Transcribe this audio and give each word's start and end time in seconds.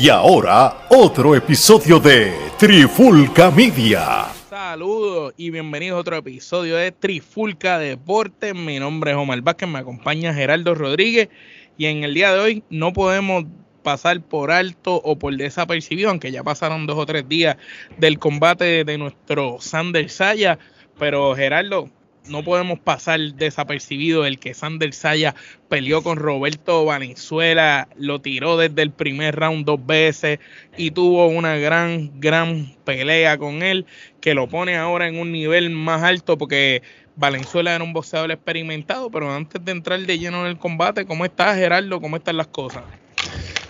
Y 0.00 0.10
ahora, 0.10 0.86
otro 0.90 1.34
episodio 1.34 1.98
de 1.98 2.32
Trifulca 2.56 3.50
Media. 3.50 4.26
Saludos 4.48 5.34
y 5.36 5.50
bienvenidos 5.50 5.96
a 5.96 6.00
otro 6.00 6.16
episodio 6.18 6.76
de 6.76 6.92
Trifulca 6.92 7.80
Deportes. 7.80 8.54
Mi 8.54 8.78
nombre 8.78 9.10
es 9.10 9.16
Omar 9.16 9.40
Vázquez, 9.40 9.68
me 9.68 9.80
acompaña 9.80 10.32
Gerardo 10.32 10.76
Rodríguez 10.76 11.30
y 11.76 11.86
en 11.86 12.04
el 12.04 12.14
día 12.14 12.32
de 12.32 12.38
hoy 12.38 12.62
no 12.70 12.92
podemos 12.92 13.46
pasar 13.82 14.20
por 14.20 14.52
alto 14.52 15.00
o 15.02 15.18
por 15.18 15.36
desapercibido, 15.36 16.10
aunque 16.10 16.30
ya 16.30 16.44
pasaron 16.44 16.86
dos 16.86 16.96
o 16.96 17.04
tres 17.04 17.28
días 17.28 17.56
del 17.96 18.20
combate 18.20 18.84
de 18.84 18.98
nuestro 18.98 19.56
Sander 19.58 20.08
Saya. 20.10 20.60
Pero 20.96 21.34
Gerardo, 21.34 21.90
no 22.28 22.42
podemos 22.44 22.78
pasar 22.78 23.20
desapercibido 23.34 24.26
el 24.26 24.38
que 24.38 24.54
Sander 24.54 24.92
Saya 24.92 25.34
peleó 25.68 26.02
con 26.02 26.18
Roberto 26.18 26.84
Valenzuela, 26.84 27.88
lo 27.96 28.20
tiró 28.20 28.56
desde 28.56 28.82
el 28.82 28.90
primer 28.90 29.36
round 29.36 29.64
dos 29.64 29.84
veces 29.84 30.38
y 30.76 30.90
tuvo 30.90 31.26
una 31.26 31.56
gran, 31.56 32.20
gran 32.20 32.74
pelea 32.84 33.38
con 33.38 33.62
él 33.62 33.86
que 34.20 34.34
lo 34.34 34.48
pone 34.48 34.76
ahora 34.76 35.08
en 35.08 35.18
un 35.18 35.32
nivel 35.32 35.70
más 35.70 36.02
alto 36.02 36.38
porque 36.38 36.82
Valenzuela 37.16 37.74
era 37.74 37.82
un 37.82 37.92
boxeador 37.92 38.30
experimentado, 38.30 39.10
pero 39.10 39.32
antes 39.34 39.64
de 39.64 39.72
entrar 39.72 39.98
de 39.98 40.18
lleno 40.18 40.42
en 40.42 40.46
el 40.46 40.58
combate, 40.58 41.04
¿cómo 41.04 41.24
estás 41.24 41.56
Gerardo? 41.56 42.00
¿Cómo 42.00 42.16
están 42.16 42.36
las 42.36 42.46
cosas? 42.46 42.84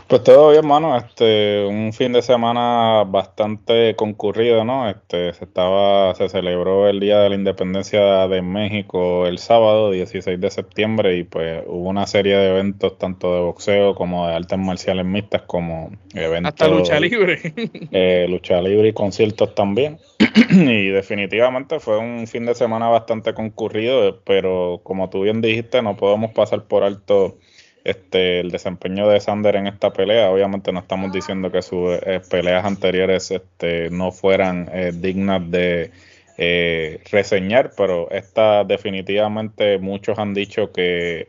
Pues 0.09 0.23
todo 0.25 0.49
bien, 0.49 0.65
hermano. 0.65 0.97
Este, 0.97 1.67
un 1.67 1.93
fin 1.93 2.15
de 2.15 2.23
semana 2.23 3.05
bastante 3.05 3.95
concurrido, 3.95 4.65
¿no? 4.65 4.89
Este, 4.89 5.35
se 5.35 5.45
estaba, 5.45 6.15
se 6.15 6.31
celebró 6.31 6.89
el 6.89 6.99
Día 6.99 7.19
de 7.19 7.29
la 7.29 7.35
Independencia 7.35 8.27
de 8.27 8.41
México 8.41 9.27
el 9.27 9.37
sábado, 9.37 9.91
16 9.91 10.41
de 10.41 10.51
septiembre, 10.51 11.19
y 11.19 11.25
pues 11.25 11.63
hubo 11.67 11.91
una 11.91 12.07
serie 12.07 12.39
de 12.39 12.49
eventos 12.49 12.97
tanto 12.97 13.35
de 13.35 13.43
boxeo 13.43 13.95
como 13.95 14.27
de 14.27 14.35
artes 14.35 14.59
marciales 14.59 15.05
mixtas, 15.05 15.43
como 15.43 15.91
eventos. 16.15 16.55
Hasta 16.55 16.69
lucha 16.69 16.99
libre. 16.99 17.55
Eh, 17.91 18.27
lucha 18.29 18.61
libre 18.63 18.89
y 18.89 18.93
conciertos 18.93 19.55
también. 19.55 19.99
y 20.51 20.89
definitivamente 20.89 21.81
fue 21.81 21.99
un 21.99 22.27
fin 22.27 22.47
de 22.47 22.55
semana 22.55 22.89
bastante 22.89 23.35
concurrido, 23.35 24.21
pero 24.25 24.81
como 24.85 25.11
tú 25.11 25.23
bien 25.23 25.43
dijiste, 25.43 25.83
no 25.83 25.97
podemos 25.97 26.33
pasar 26.33 26.65
por 26.65 26.83
alto 26.83 27.37
este, 27.85 28.41
el 28.41 28.51
desempeño 28.51 29.09
de 29.09 29.21
Sander 29.21 29.57
en 29.57 29.67
esta 29.67 29.93
pelea. 29.93 30.31
Obviamente 30.31 30.73
no 30.73 30.81
estamos 30.81 31.13
diciendo 31.13 31.51
que 31.51 31.63
sus 31.63 31.99
eh, 32.03 32.21
peleas 32.29 32.65
anteriores 32.65 33.31
este, 33.31 33.91
no 33.91 34.13
fueran 34.13 34.69
eh, 34.73 34.93
dignas 34.95 35.51
de 35.51 35.91
eh, 36.37 37.01
reseñar, 37.11 37.73
pero 37.77 38.11
esta 38.11 38.65
definitivamente 38.65 39.79
muchos 39.79 40.19
han 40.19 40.35
dicho 40.35 40.73
que 40.73 41.27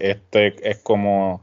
este 0.00 0.54
es 0.62 0.78
como 0.78 1.42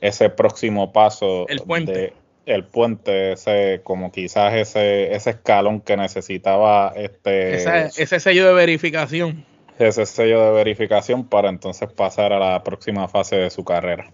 ese 0.00 0.30
próximo 0.30 0.92
paso. 0.92 1.46
El 1.48 1.60
puente. 1.60 2.12
el 2.46 2.64
puente, 2.64 3.32
ese, 3.32 3.80
como 3.82 4.12
quizás 4.12 4.54
ese, 4.54 5.14
ese 5.14 5.30
escalón 5.30 5.80
que 5.80 5.96
necesitaba 5.96 6.92
este 6.96 7.56
ese 7.56 8.20
sello 8.20 8.46
de 8.46 8.54
verificación 8.54 9.44
ese 9.78 10.06
sello 10.06 10.42
de 10.44 10.52
verificación 10.52 11.24
para 11.24 11.48
entonces 11.48 11.90
pasar 11.92 12.32
a 12.32 12.38
la 12.38 12.62
próxima 12.62 13.08
fase 13.08 13.36
de 13.36 13.50
su 13.50 13.64
carrera. 13.64 14.10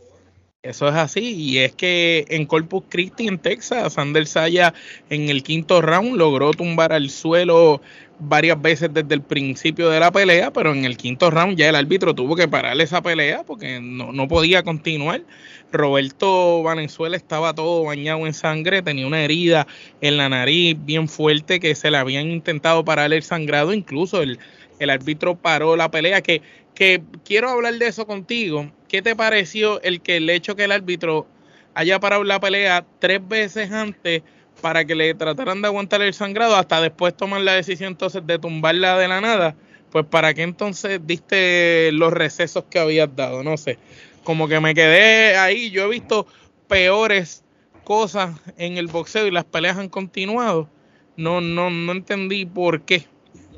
Eso 0.62 0.86
es 0.86 0.94
así, 0.94 1.34
y 1.34 1.58
es 1.58 1.72
que 1.74 2.24
en 2.28 2.46
Corpus 2.46 2.84
Christi, 2.88 3.27
en 3.27 3.38
Texas, 3.38 3.94
Sander 3.94 4.28
Saya 4.28 4.72
en 5.10 5.28
el 5.28 5.42
quinto 5.42 5.82
round 5.82 6.16
logró 6.16 6.52
tumbar 6.52 6.92
al 6.92 7.10
suelo 7.10 7.80
varias 8.20 8.62
veces 8.62 8.94
desde 8.94 9.12
el 9.14 9.22
principio 9.22 9.91
de 9.91 9.98
la 9.98 10.12
pelea, 10.12 10.52
pero 10.52 10.72
en 10.72 10.84
el 10.84 10.96
quinto 10.96 11.32
round 11.32 11.58
ya 11.58 11.69
el 11.69 11.74
árbitro 11.74 12.14
tuvo 12.14 12.36
que 12.36 12.47
parar 12.47 12.80
esa 12.80 13.02
pelea 13.02 13.42
porque 13.44 13.80
no, 13.80 14.12
no 14.12 14.28
podía 14.28 14.62
continuar. 14.62 15.22
Roberto 15.72 16.62
Valenzuela 16.62 17.16
estaba 17.16 17.54
todo 17.54 17.82
bañado 17.82 18.24
en 18.26 18.34
sangre, 18.34 18.82
tenía 18.82 19.06
una 19.06 19.24
herida 19.24 19.66
en 20.00 20.16
la 20.16 20.28
nariz 20.28 20.76
bien 20.78 21.08
fuerte 21.08 21.58
que 21.58 21.74
se 21.74 21.91
le 21.91 21.97
habían 21.97 22.30
intentado 22.30 22.84
parar 22.84 23.12
el 23.12 23.25
sangrado, 23.25 23.72
incluso 23.72 24.22
el 24.22 24.38
el 24.84 24.91
árbitro 24.91 25.37
paró 25.37 25.76
la 25.76 25.91
pelea, 25.91 26.22
que, 26.22 26.43
que 26.75 27.03
quiero 27.25 27.50
hablar 27.50 27.75
de 27.75 27.87
eso 27.87 28.06
contigo. 28.06 28.70
¿Qué 28.88 29.03
te 29.03 29.16
pareció 29.16 29.81
el 29.82 30.00
que 30.00 30.19
el 30.19 30.28
hecho 30.31 30.56
que 30.56 30.65
el 30.65 30.72
árbitro 30.72 31.26
haya 31.75 32.00
parado 32.00 32.25
la 32.25 32.41
pelea 32.41 32.84
tres 32.98 33.26
veces 33.26 33.72
antes 33.72 34.22
para 34.60 34.84
que 34.84 34.94
le 34.94 35.15
trataran 35.15 35.62
de 35.62 35.69
aguantar 35.69 36.03
el 36.03 36.15
sangrado 36.15 36.56
hasta 36.56 36.81
después 36.81 37.16
tomar 37.16 37.41
la 37.41 37.54
decisión 37.54 37.93
entonces 37.93 38.26
de 38.26 38.38
tumbarla 38.38 38.98
de 38.98 39.09
la 39.09 39.20
nada? 39.20 39.56
Pues 39.91 40.06
para 40.06 40.32
qué 40.34 40.43
entonces 40.43 41.00
diste 41.04 41.91
los 41.93 42.12
recesos 42.12 42.64
que 42.70 42.78
habías 42.78 43.14
dado, 43.14 43.43
no 43.43 43.56
sé. 43.56 43.78
Como 44.25 44.49
que 44.49 44.60
me 44.60 44.75
quedé 44.75 45.37
ahí, 45.37 45.70
yo 45.70 45.84
he 45.84 45.88
visto 45.88 46.26
peores 46.69 47.44
cosas 47.84 48.41
en 48.56 48.78
el 48.78 48.87
boxeo 48.87 49.26
y 49.26 49.31
las 49.31 49.44
peleas 49.44 49.76
han 49.76 49.88
continuado. 49.88 50.69
No, 51.16 51.41
no, 51.41 51.69
no 51.69 51.93
entendí 51.93 52.47
por 52.47 52.82
qué 52.82 53.04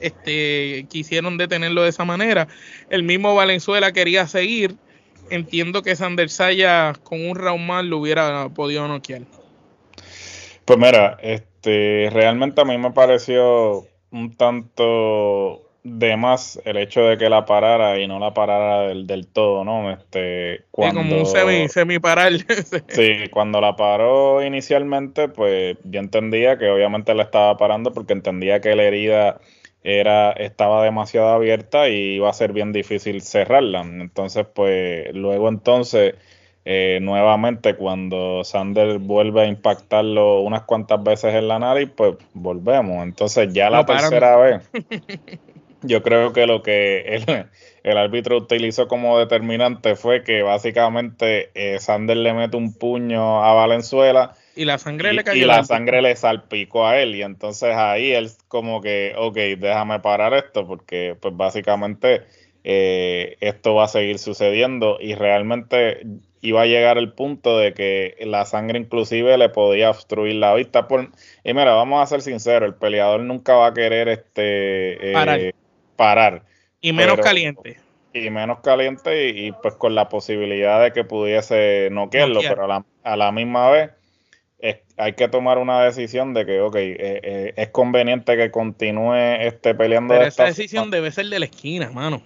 este, 0.05 0.87
quisieron 0.91 1.39
detenerlo 1.39 1.83
de 1.83 1.91
esa 1.91 2.05
manera. 2.05 2.49
El 2.91 3.03
mismo 3.03 3.35
Valenzuela 3.35 3.93
quería 3.93 4.27
seguir. 4.27 4.77
Entiendo 5.31 5.83
que 5.83 5.97
Sander 5.97 6.29
Saya 6.29 6.93
con 7.03 7.27
un 7.27 7.37
round 7.37 7.67
más 7.67 7.85
lo 7.85 7.99
hubiera 7.99 8.49
podido 8.51 8.87
noquear. 8.87 9.23
Pues 10.67 10.79
mira, 10.79 11.19
este, 11.23 12.11
realmente 12.13 12.61
a 12.61 12.65
mí 12.65 12.77
me 12.77 12.91
pareció 12.91 13.87
un 14.11 14.37
tanto 14.37 15.65
de 15.85 16.17
más 16.17 16.59
el 16.65 16.79
hecho 16.79 17.03
de 17.03 17.19
que 17.19 17.29
la 17.29 17.45
parara 17.45 18.01
y 18.01 18.09
no 18.09 18.19
la 18.19 18.33
parara 18.33 18.89
del, 18.89 19.07
del 19.07 19.27
todo, 19.27 19.65
¿no? 19.65 19.91
Este, 19.91 20.65
cuando, 20.71 21.03
como 21.03 21.19
un 21.19 21.27
semi, 21.27 21.69
semi 21.69 21.99
parar. 21.99 22.33
sí, 22.89 23.29
cuando 23.31 23.61
la 23.61 23.77
paró 23.77 24.43
inicialmente, 24.43 25.29
pues 25.29 25.77
yo 25.85 26.01
entendía 26.01 26.59
que 26.59 26.71
obviamente 26.71 27.15
la 27.15 27.25
estaba 27.25 27.57
parando 27.59 27.93
porque 27.93 28.15
entendía 28.15 28.61
que 28.61 28.75
la 28.75 28.85
herida 28.85 29.41
era, 29.85 30.33
estaba 30.33 30.83
demasiado 30.83 31.29
abierta 31.29 31.91
y 31.91 32.15
iba 32.15 32.31
a 32.31 32.33
ser 32.33 32.53
bien 32.53 32.73
difícil 32.73 33.21
cerrarla. 33.21 33.83
Entonces, 33.83 34.47
pues 34.53 35.15
luego 35.15 35.51
entonces, 35.51 36.15
eh, 36.65 36.99
nuevamente 37.03 37.77
cuando 37.77 38.43
Sander 38.45 38.99
vuelve 38.99 39.43
a 39.43 39.47
impactarlo 39.47 40.41
unas 40.41 40.63
cuantas 40.63 41.05
veces 41.05 41.35
en 41.35 41.49
la 41.49 41.59
nariz, 41.59 41.91
pues 41.95 42.15
volvemos. 42.33 43.05
Entonces 43.05 43.53
ya 43.53 43.69
la 43.69 43.85
tercera 43.85 44.37
vez, 44.37 44.71
yo 45.83 46.03
creo 46.03 46.33
que 46.33 46.47
lo 46.47 46.63
que 46.63 47.03
el, 47.03 47.47
el, 47.83 47.99
árbitro 47.99 48.39
utilizó 48.39 48.89
como 48.89 49.19
determinante 49.19 49.97
fue 49.97 50.25
que 50.25 50.43
básicamente 50.43 51.51
eh, 51.55 51.79
Sander 51.79 52.17
le 52.17 52.33
mete 52.33 52.57
un 52.57 52.73
puño 52.73 53.45
a 53.45 53.53
Valenzuela 53.53 54.33
y 54.57 54.65
la 54.65 54.79
sangre 54.79 55.13
le 55.13 55.25
cayó. 55.25 55.43
Y 55.43 55.47
la 55.47 55.65
sangre 55.65 56.03
le 56.03 56.15
salpicó 56.17 56.87
a 56.87 57.01
él. 57.01 57.15
Y 57.15 57.23
entonces 57.23 57.75
ahí 57.75 58.13
él 58.13 58.31
como 58.49 58.81
que, 58.81 59.15
ok, 59.17 59.37
déjame 59.59 60.01
parar 60.01 60.35
esto 60.35 60.67
porque 60.67 61.17
pues 61.21 61.37
básicamente 61.37 62.23
eh, 62.63 63.37
esto 63.41 63.75
va 63.75 63.85
a 63.85 63.89
seguir 63.89 64.19
sucediendo 64.19 64.99
y 65.01 65.15
realmente 65.15 66.07
iba 66.41 66.63
a 66.63 66.67
llegar 66.67 66.99
el 66.99 67.13
punto 67.13 67.59
de 67.59 67.73
que 67.73 68.17
la 68.21 68.45
sangre 68.45 68.79
inclusive 68.79 69.37
le 69.39 69.49
podía 69.49 69.91
obstruir 69.91 70.37
la 70.37 70.55
vista. 70.55 70.87
Por, 70.87 71.11
y 71.43 71.55
mira, 71.55 71.75
vamos 71.75 72.03
a 72.03 72.07
ser 72.07 72.23
sinceros, 72.23 72.69
el 72.69 72.75
peleador 72.75 73.21
nunca 73.21 73.55
va 73.55 73.69
a 73.69 73.75
querer 73.75 74.09
este 74.09 75.13
eh, 75.13 75.53
parar. 75.97 76.43
Y 76.81 76.93
menos 76.93 77.19
caliente. 77.19 77.79
Y 78.13 78.31
menos 78.31 78.61
caliente 78.61 79.31
y, 79.31 79.51
pues 79.53 79.75
con 79.75 79.95
la 79.95 80.09
posibilidad 80.09 80.81
de 80.81 80.93
que 80.93 81.03
pudiese 81.03 81.89
noquearlo, 81.91 82.41
pero 82.43 82.65
a 82.65 82.69
la, 82.69 82.85
a 83.03 83.17
la 83.17 83.33
misma 83.33 83.71
vez 83.71 83.91
hay 84.97 85.13
que 85.15 85.29
tomar 85.29 85.59
una 85.59 85.83
decisión 85.83 86.35
de 86.35 86.47
que, 86.47 86.61
ok, 86.61 86.77
eh, 86.77 86.97
eh, 86.99 87.53
es 87.57 87.69
conveniente 87.69 88.37
que 88.37 88.51
continúe 88.51 89.15
este, 89.41 89.75
peleando. 89.75 90.15
Pero 90.15 90.27
esa 90.27 90.45
decisión 90.45 90.91
debe 90.91 91.11
ser 91.11 91.27
de 91.27 91.39
la 91.39 91.45
esquina, 91.47 91.91
mano. 91.91 92.23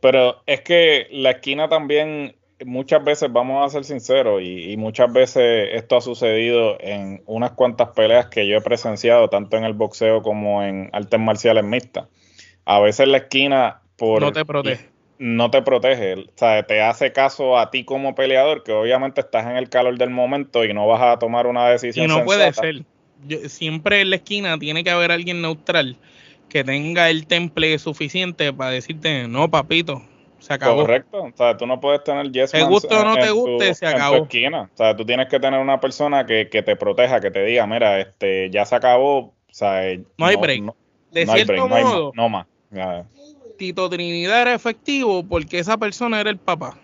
Pero 0.00 0.42
es 0.46 0.60
que 0.60 1.08
la 1.10 1.30
esquina 1.30 1.68
también, 1.68 2.36
muchas 2.64 3.02
veces, 3.02 3.32
vamos 3.32 3.64
a 3.64 3.70
ser 3.70 3.84
sinceros, 3.84 4.42
y, 4.42 4.76
muchas 4.76 5.12
veces 5.12 5.70
esto 5.72 5.96
ha 5.96 6.00
sucedido 6.00 6.76
en 6.80 7.22
unas 7.26 7.52
cuantas 7.52 7.88
peleas 7.90 8.26
que 8.26 8.46
yo 8.46 8.58
he 8.58 8.60
presenciado, 8.60 9.28
tanto 9.28 9.56
en 9.56 9.64
el 9.64 9.72
boxeo 9.72 10.22
como 10.22 10.62
en 10.62 10.90
artes 10.92 11.18
marciales 11.18 11.64
mixtas. 11.64 12.06
A 12.64 12.80
veces 12.80 13.08
la 13.08 13.18
esquina, 13.18 13.82
por... 13.96 14.20
No 14.20 14.32
te 14.32 14.44
protege 14.44 14.97
no 15.18 15.50
te 15.50 15.62
protege, 15.62 16.14
o 16.14 16.24
sea, 16.36 16.62
te 16.62 16.80
hace 16.80 17.12
caso 17.12 17.58
a 17.58 17.70
ti 17.70 17.84
como 17.84 18.14
peleador, 18.14 18.62
que 18.62 18.72
obviamente 18.72 19.20
estás 19.20 19.46
en 19.46 19.56
el 19.56 19.68
calor 19.68 19.98
del 19.98 20.10
momento 20.10 20.64
y 20.64 20.72
no 20.72 20.86
vas 20.86 21.02
a 21.02 21.18
tomar 21.18 21.46
una 21.46 21.68
decisión. 21.68 22.04
Y 22.04 22.08
no 22.08 22.24
puede 22.24 22.52
ser. 22.52 22.84
siempre 23.48 24.00
en 24.00 24.10
la 24.10 24.16
esquina 24.16 24.58
tiene 24.58 24.84
que 24.84 24.90
haber 24.90 25.10
alguien 25.10 25.42
neutral 25.42 25.96
que 26.48 26.64
tenga 26.64 27.10
el 27.10 27.26
temple 27.26 27.78
suficiente 27.78 28.52
para 28.52 28.70
decirte, 28.70 29.28
no, 29.28 29.50
papito, 29.50 30.02
se 30.38 30.54
acabó. 30.54 30.82
Correcto, 30.82 31.24
o 31.24 31.32
sea, 31.36 31.56
tú 31.56 31.66
no 31.66 31.80
puedes 31.80 32.02
tener 32.04 32.30
yes 32.30 32.52
Te 32.52 32.62
guste 32.62 32.94
o 32.94 33.04
no 33.04 33.16
te 33.16 33.30
guste, 33.30 33.74
se 33.74 33.86
acabó. 33.86 34.22
esquina. 34.22 34.70
O 34.72 34.76
sea, 34.76 34.96
tú 34.96 35.04
tienes 35.04 35.28
que 35.28 35.40
tener 35.40 35.60
una 35.60 35.80
persona 35.80 36.24
que, 36.24 36.48
que, 36.48 36.62
te 36.62 36.76
proteja, 36.76 37.20
que 37.20 37.30
te 37.30 37.44
diga, 37.44 37.66
mira, 37.66 38.00
este, 38.00 38.50
ya 38.50 38.64
se 38.64 38.76
acabó, 38.76 39.18
o 39.18 39.34
sea, 39.50 39.82
no 40.16 40.26
hay 40.26 40.36
break. 40.36 40.72
de 41.10 41.26
cierto 41.26 41.68
modo, 41.68 42.12
no 42.14 42.28
más. 42.28 42.46
Tito 43.58 43.90
Trinidad 43.90 44.42
era 44.42 44.54
efectivo 44.54 45.22
porque 45.24 45.58
esa 45.58 45.76
persona 45.76 46.20
era 46.20 46.30
el 46.30 46.38
papá. 46.38 46.78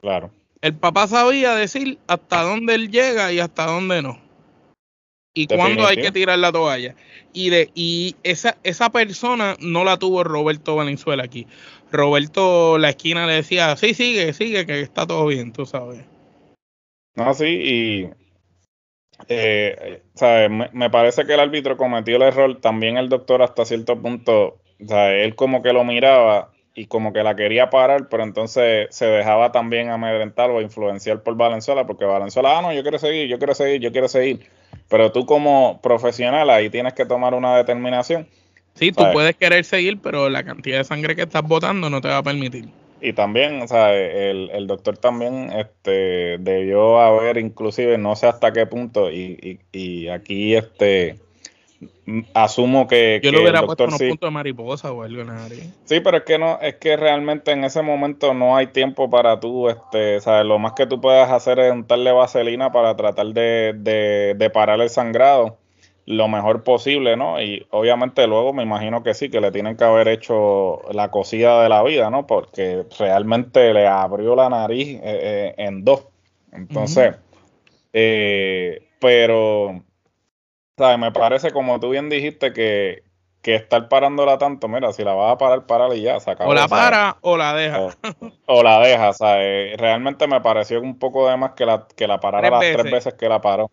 Claro. 0.00 0.30
El 0.60 0.74
papá 0.74 1.06
sabía 1.06 1.54
decir 1.54 1.98
hasta 2.06 2.42
dónde 2.42 2.74
él 2.74 2.90
llega 2.90 3.32
y 3.32 3.38
hasta 3.38 3.66
dónde 3.66 4.02
no. 4.02 4.18
Y 5.32 5.46
cuándo 5.46 5.86
hay 5.86 5.96
que 5.96 6.10
tirar 6.10 6.38
la 6.38 6.50
toalla. 6.50 6.96
Y 7.32 7.50
de 7.50 7.70
y 7.74 8.16
esa, 8.24 8.58
esa 8.64 8.90
persona 8.90 9.56
no 9.60 9.84
la 9.84 9.96
tuvo 9.96 10.24
Roberto 10.24 10.74
Valenzuela 10.74 11.22
aquí. 11.22 11.46
Roberto 11.92 12.78
la 12.78 12.90
esquina 12.90 13.26
le 13.26 13.34
decía, 13.34 13.76
sí, 13.76 13.94
sigue, 13.94 14.32
sigue, 14.32 14.66
que 14.66 14.80
está 14.80 15.06
todo 15.06 15.26
bien, 15.26 15.52
tú 15.52 15.66
sabes. 15.66 16.04
No, 17.14 17.32
sí, 17.34 17.46
y 17.46 18.10
eh, 19.28 20.02
Me, 20.48 20.70
me, 20.72 20.90
parece 20.90 21.24
que 21.24 21.34
el 21.34 21.40
árbitro 21.40 21.76
cometió 21.76 22.16
el 22.16 22.22
error, 22.22 22.60
también 22.60 22.96
el 22.96 23.08
doctor 23.08 23.42
hasta 23.42 23.64
cierto 23.64 24.00
punto, 24.00 24.60
o 24.82 24.88
sea, 24.88 25.14
él 25.14 25.34
como 25.34 25.62
que 25.62 25.72
lo 25.72 25.84
miraba 25.84 26.50
y 26.74 26.86
como 26.86 27.12
que 27.12 27.22
la 27.22 27.36
quería 27.36 27.68
parar, 27.70 28.08
pero 28.08 28.22
entonces 28.22 28.88
se 28.90 29.06
dejaba 29.06 29.52
también 29.52 29.90
amedrentar 29.90 30.50
o 30.50 30.60
influenciar 30.60 31.22
por 31.22 31.36
Valenzuela, 31.36 31.86
porque 31.86 32.04
Valenzuela, 32.04 32.58
ah, 32.58 32.62
no, 32.62 32.72
yo 32.72 32.82
quiero 32.82 32.98
seguir, 32.98 33.28
yo 33.28 33.38
quiero 33.38 33.54
seguir, 33.54 33.80
yo 33.80 33.92
quiero 33.92 34.08
seguir. 34.08 34.40
Pero 34.88 35.12
tú 35.12 35.26
como 35.26 35.80
profesional 35.82 36.48
ahí 36.50 36.70
tienes 36.70 36.94
que 36.94 37.04
tomar 37.04 37.34
una 37.34 37.56
determinación. 37.56 38.26
Sí, 38.74 38.92
tú 38.92 39.04
puedes 39.12 39.36
querer 39.36 39.64
seguir, 39.64 40.00
pero 40.00 40.28
la 40.30 40.44
cantidad 40.44 40.78
de 40.78 40.84
sangre 40.84 41.16
que 41.16 41.22
estás 41.22 41.42
botando 41.42 41.90
no 41.90 42.00
te 42.00 42.08
va 42.08 42.18
a 42.18 42.22
permitir. 42.22 42.68
Y 43.02 43.12
también, 43.14 43.62
o 43.62 43.68
sea, 43.68 43.94
el, 43.94 44.50
el 44.50 44.66
doctor 44.66 44.96
también 44.96 45.50
este, 45.52 46.38
debió 46.38 47.00
haber, 47.00 47.38
inclusive, 47.38 47.98
no 47.98 48.14
sé 48.14 48.26
hasta 48.26 48.52
qué 48.52 48.66
punto, 48.66 49.10
y, 49.10 49.58
y, 49.72 49.78
y 49.78 50.08
aquí 50.08 50.54
este 50.54 51.16
asumo 52.34 52.86
que. 52.86 53.20
Yo 53.22 53.32
lo 53.32 53.40
hubiera 53.40 53.64
puesto 53.64 53.84
unos 53.84 53.98
puntos 53.98 54.28
de 54.28 54.30
mariposa 54.30 54.92
o 54.92 55.02
algo 55.02 55.22
Sí, 55.84 56.00
pero 56.00 56.18
es 56.18 56.24
que 56.24 56.38
no, 56.38 56.58
es 56.60 56.76
que 56.76 56.96
realmente 56.96 57.52
en 57.52 57.64
ese 57.64 57.82
momento 57.82 58.34
no 58.34 58.56
hay 58.56 58.68
tiempo 58.68 59.08
para 59.08 59.40
tú, 59.40 59.68
este, 59.68 60.20
¿sabes? 60.20 60.46
Lo 60.46 60.58
más 60.58 60.72
que 60.72 60.86
tú 60.86 61.00
puedas 61.00 61.30
hacer 61.30 61.58
es 61.58 61.72
untarle 61.72 62.12
vaselina 62.12 62.72
para 62.72 62.96
tratar 62.96 63.26
de, 63.28 63.74
de, 63.76 64.34
de 64.36 64.50
parar 64.50 64.80
el 64.80 64.90
sangrado 64.90 65.58
lo 66.10 66.26
mejor 66.26 66.64
posible, 66.64 67.16
¿no? 67.16 67.40
Y 67.40 67.66
obviamente 67.70 68.26
luego 68.26 68.52
me 68.52 68.64
imagino 68.64 69.02
que 69.02 69.14
sí, 69.14 69.30
que 69.30 69.40
le 69.40 69.52
tienen 69.52 69.76
que 69.76 69.84
haber 69.84 70.08
hecho 70.08 70.82
la 70.92 71.10
cosida 71.10 71.62
de 71.62 71.68
la 71.68 71.84
vida, 71.84 72.10
¿no? 72.10 72.26
Porque 72.26 72.84
realmente 72.98 73.72
le 73.72 73.86
abrió 73.86 74.34
la 74.34 74.48
nariz 74.48 74.88
eh, 74.88 75.00
eh, 75.04 75.54
en 75.56 75.84
dos. 75.84 76.08
Entonces, 76.52 77.14
eh, 77.92 78.88
pero 78.98 79.84
me 80.98 81.12
parece, 81.12 81.50
como 81.52 81.78
tú 81.80 81.90
bien 81.90 82.08
dijiste, 82.08 82.52
que, 82.52 83.02
que 83.42 83.54
estar 83.54 83.88
parándola 83.88 84.38
tanto, 84.38 84.68
mira, 84.68 84.92
si 84.92 85.04
la 85.04 85.14
vas 85.14 85.32
a 85.32 85.38
parar, 85.38 85.66
párala 85.66 85.94
y 85.94 86.02
ya, 86.02 86.20
se 86.20 86.30
acabó. 86.30 86.50
O 86.50 86.54
la 86.54 86.68
para 86.68 87.16
o 87.20 87.36
la 87.36 87.54
deja. 87.54 87.80
O, 88.46 88.62
la 88.62 88.80
deja, 88.80 89.12
¿sabes? 89.12 89.76
Realmente 89.78 90.26
me 90.26 90.40
pareció 90.40 90.80
un 90.80 90.98
poco 90.98 91.28
de 91.28 91.36
más 91.36 91.52
que 91.52 91.66
la, 91.66 91.86
que 91.96 92.06
la 92.06 92.20
parara 92.20 92.50
las 92.50 92.60
tres 92.60 92.90
veces 92.90 93.14
que 93.14 93.28
la 93.28 93.40
paró. 93.40 93.70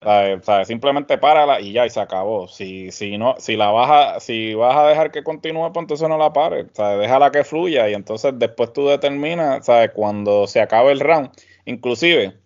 ¿sabes? 0.00 0.68
Simplemente 0.68 1.18
párala 1.18 1.60
y 1.60 1.72
ya, 1.72 1.84
y 1.86 1.90
se 1.90 2.00
acabó. 2.00 2.48
Si, 2.48 2.92
si 2.92 3.18
no, 3.18 3.34
si 3.38 3.56
la 3.56 3.70
vas 3.70 3.90
a, 3.90 4.20
si 4.20 4.54
vas 4.54 4.76
a 4.76 4.86
dejar 4.86 5.10
que 5.10 5.24
continúe, 5.24 5.72
pues 5.72 5.82
entonces 5.82 6.08
no 6.08 6.18
la 6.18 6.32
pares. 6.32 6.66
¿sabes? 6.72 7.00
Déjala 7.00 7.30
que 7.30 7.44
fluya 7.44 7.88
y 7.88 7.94
entonces 7.94 8.32
después 8.36 8.72
tú 8.72 8.86
determinas, 8.86 9.66
¿sabes? 9.66 9.90
Cuando 9.94 10.46
se 10.46 10.60
acabe 10.60 10.92
el 10.92 11.00
round. 11.00 11.30
Inclusive, 11.64 12.36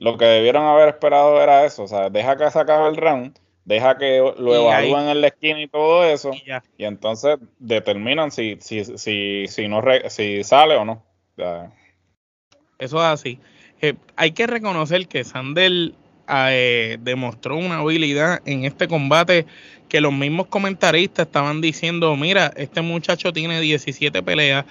lo 0.00 0.16
que 0.16 0.24
debieron 0.24 0.64
haber 0.64 0.88
esperado 0.88 1.40
era 1.40 1.64
eso, 1.64 1.84
o 1.84 1.86
sea, 1.86 2.08
deja 2.08 2.36
que 2.36 2.50
se 2.50 2.58
acabe 2.58 2.88
el 2.88 2.96
round, 2.96 3.38
deja 3.66 3.98
que 3.98 4.18
lo 4.38 4.54
evalúen 4.54 5.08
en 5.08 5.20
la 5.20 5.28
esquina 5.28 5.60
y 5.60 5.68
todo 5.68 6.04
eso, 6.04 6.32
y, 6.78 6.84
entonces 6.84 7.38
determinan 7.58 8.30
si, 8.30 8.56
si, 8.60 8.82
si, 8.84 9.46
si, 9.46 9.68
no 9.68 9.82
si 10.08 10.42
sale 10.42 10.76
o 10.76 10.86
no. 10.86 11.04
Eso 12.78 12.96
es 12.96 13.04
así. 13.04 13.38
Eh, 13.82 13.94
hay 14.16 14.32
que 14.32 14.46
reconocer 14.46 15.06
que 15.06 15.22
Sandel 15.22 15.94
eh, 16.28 16.96
demostró 17.00 17.56
una 17.56 17.80
habilidad 17.80 18.40
en 18.46 18.64
este 18.64 18.88
combate 18.88 19.44
que 19.90 20.00
los 20.00 20.14
mismos 20.14 20.46
comentaristas 20.46 21.26
estaban 21.26 21.60
diciendo, 21.60 22.16
mira, 22.16 22.52
este 22.56 22.80
muchacho 22.80 23.34
tiene 23.34 23.60
17 23.60 24.22
peleas 24.22 24.64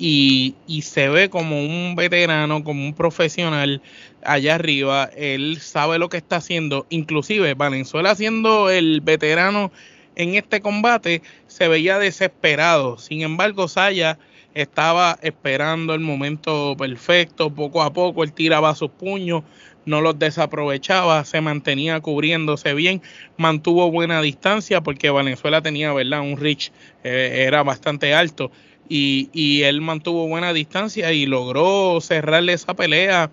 y, 0.00 0.80
se 0.82 1.10
ve 1.10 1.28
como 1.28 1.60
un 1.60 1.94
veterano, 1.94 2.64
como 2.64 2.84
un 2.84 2.94
profesional 2.94 3.82
allá 4.24 4.54
arriba. 4.54 5.10
Él 5.14 5.58
sabe 5.60 5.98
lo 5.98 6.08
que 6.08 6.16
está 6.16 6.36
haciendo. 6.36 6.86
Inclusive 6.88 7.52
Valenzuela 7.54 8.14
siendo 8.14 8.70
el 8.70 9.02
veterano 9.02 9.70
en 10.16 10.36
este 10.36 10.62
combate 10.62 11.20
se 11.48 11.68
veía 11.68 11.98
desesperado. 11.98 12.96
Sin 12.96 13.20
embargo, 13.20 13.68
Saya 13.68 14.18
estaba 14.54 15.18
esperando 15.20 15.92
el 15.92 16.00
momento 16.00 16.74
perfecto. 16.78 17.50
Poco 17.50 17.82
a 17.82 17.92
poco 17.92 18.24
él 18.24 18.32
tiraba 18.32 18.74
sus 18.74 18.90
puños, 18.90 19.42
no 19.84 20.00
los 20.00 20.18
desaprovechaba, 20.18 21.24
se 21.26 21.42
mantenía 21.42 22.00
cubriéndose 22.00 22.72
bien, 22.72 23.02
mantuvo 23.36 23.90
buena 23.90 24.22
distancia 24.22 24.80
porque 24.80 25.10
Valenzuela 25.10 25.60
tenía, 25.60 25.92
¿verdad? 25.92 26.20
Un 26.22 26.38
reach, 26.38 26.70
eh, 27.04 27.44
era 27.46 27.62
bastante 27.62 28.14
alto 28.14 28.50
y, 28.90 29.62
él 29.62 29.80
mantuvo 29.80 30.26
buena 30.26 30.52
distancia 30.52 31.12
y 31.12 31.24
logró 31.24 32.00
cerrarle 32.00 32.54
esa 32.54 32.74
pelea 32.74 33.30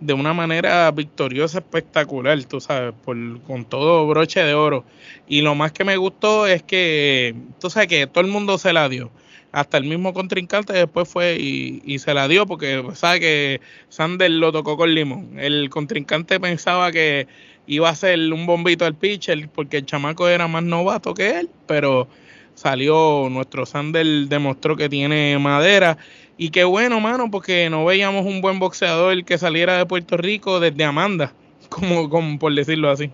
de 0.00 0.14
una 0.14 0.32
manera 0.32 0.90
victoriosa, 0.90 1.58
espectacular, 1.58 2.42
tú 2.44 2.60
sabes, 2.60 2.94
por, 3.04 3.16
con 3.42 3.66
todo 3.66 4.06
broche 4.06 4.42
de 4.42 4.54
oro. 4.54 4.84
Y 5.28 5.42
lo 5.42 5.54
más 5.54 5.72
que 5.72 5.84
me 5.84 5.96
gustó 5.98 6.46
es 6.46 6.62
que, 6.62 7.34
tú 7.60 7.68
sabes 7.68 7.88
que 7.88 8.06
todo 8.06 8.24
el 8.24 8.30
mundo 8.30 8.56
se 8.56 8.72
la 8.72 8.88
dio. 8.88 9.10
Hasta 9.52 9.78
el 9.78 9.84
mismo 9.84 10.12
contrincante 10.14 10.72
después 10.72 11.08
fue 11.08 11.36
y, 11.38 11.98
se 11.98 12.14
la 12.14 12.26
dio 12.28 12.46
porque 12.46 12.82
sabe 12.94 13.20
que 13.20 13.60
Sander 13.90 14.30
lo 14.30 14.50
tocó 14.50 14.76
con 14.78 14.94
limón. 14.94 15.38
El 15.38 15.68
contrincante 15.70 16.40
pensaba 16.40 16.90
que 16.90 17.26
iba 17.66 17.88
a 17.88 17.94
ser 17.94 18.18
un 18.32 18.46
bombito 18.46 18.86
al 18.86 18.94
pitcher 18.94 19.48
porque 19.50 19.78
el 19.78 19.86
chamaco 19.86 20.28
era 20.28 20.48
más 20.48 20.62
novato 20.62 21.14
que 21.14 21.40
él, 21.40 21.50
pero 21.66 22.08
salió, 22.56 23.28
nuestro 23.30 23.66
Sander 23.66 24.04
demostró 24.28 24.76
que 24.76 24.88
tiene 24.88 25.38
madera. 25.38 25.98
Y 26.36 26.50
qué 26.50 26.64
bueno, 26.64 26.98
mano, 27.00 27.30
porque 27.30 27.70
no 27.70 27.84
veíamos 27.84 28.26
un 28.26 28.40
buen 28.40 28.58
boxeador 28.58 29.24
que 29.24 29.38
saliera 29.38 29.78
de 29.78 29.86
Puerto 29.86 30.16
Rico 30.16 30.58
desde 30.58 30.84
Amanda, 30.84 31.32
como, 31.68 32.10
como 32.10 32.38
por 32.38 32.52
decirlo 32.52 32.90
así. 32.90 33.10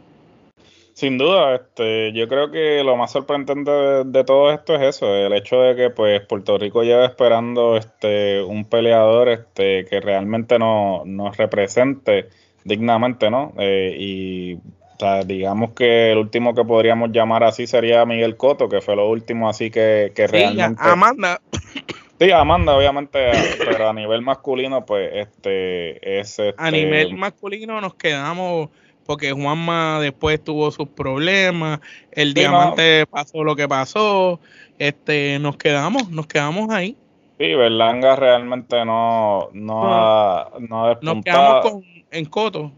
Sin 0.94 1.16
duda, 1.16 1.54
este, 1.56 2.12
yo 2.12 2.28
creo 2.28 2.50
que 2.50 2.84
lo 2.84 2.96
más 2.96 3.12
sorprendente 3.12 3.70
de, 3.70 4.24
todo 4.24 4.52
esto 4.52 4.74
es 4.74 4.96
eso, 4.96 5.14
el 5.14 5.32
hecho 5.32 5.56
de 5.56 5.74
que 5.74 5.90
pues 5.90 6.20
Puerto 6.26 6.58
Rico 6.58 6.82
lleva 6.82 7.06
esperando 7.06 7.78
este 7.78 8.42
un 8.42 8.66
peleador 8.66 9.30
este 9.30 9.86
que 9.86 10.00
realmente 10.00 10.58
nos 10.58 11.36
represente 11.38 12.28
dignamente, 12.64 13.30
¿no? 13.30 13.54
Eh, 13.58 13.96
y 13.98 14.58
digamos 15.24 15.72
que 15.72 16.12
el 16.12 16.18
último 16.18 16.54
que 16.54 16.64
podríamos 16.64 17.10
llamar 17.12 17.44
así 17.44 17.66
sería 17.66 18.04
Miguel 18.04 18.36
Coto, 18.36 18.68
que 18.68 18.80
fue 18.80 18.96
lo 18.96 19.08
último 19.08 19.48
así 19.48 19.70
que, 19.70 20.12
que 20.14 20.26
realmente... 20.26 20.80
Amanda. 20.82 21.40
Sí, 22.20 22.30
Amanda, 22.30 22.76
obviamente, 22.76 23.18
pero 23.58 23.88
a 23.88 23.92
nivel 23.92 24.22
masculino, 24.22 24.86
pues, 24.86 25.10
este, 25.12 26.20
es... 26.20 26.38
a 26.38 26.48
este, 26.48 26.70
nivel 26.70 27.16
masculino 27.16 27.80
nos 27.80 27.94
quedamos, 27.94 28.68
porque 29.04 29.32
Juanma 29.32 29.98
después 30.00 30.42
tuvo 30.42 30.70
sus 30.70 30.88
problemas, 30.88 31.80
el 32.12 32.32
diamante 32.32 33.06
pasó 33.06 33.42
lo 33.42 33.56
que 33.56 33.66
pasó, 33.66 34.38
este, 34.78 35.38
nos 35.40 35.56
quedamos, 35.56 36.10
nos 36.10 36.26
quedamos 36.26 36.70
ahí. 36.70 36.96
Sí, 37.38 37.54
Berlanga 37.54 38.14
realmente 38.14 38.84
no, 38.84 39.48
no, 39.52 39.92
ha, 39.92 40.52
no 40.60 40.94
Nos 41.00 41.24
quedamos 41.24 41.62
con, 41.62 41.84
en 42.12 42.24
Coto 42.26 42.70